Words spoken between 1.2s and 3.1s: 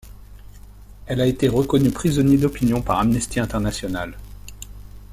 a été reconnue prisonnier d'opinion par